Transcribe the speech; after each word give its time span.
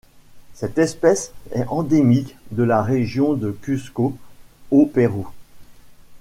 Cette 0.55 0.79
espèce 0.79 1.31
est 1.51 1.67
endémique 1.67 2.35
de 2.49 2.63
la 2.63 2.81
région 2.81 3.35
de 3.35 3.51
Cuzco 3.51 4.17
au 4.71 4.87
Pérou. 4.87 5.27